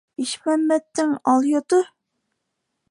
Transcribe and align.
Ишмәмәттең 0.23 1.11
алйото. 1.33 1.83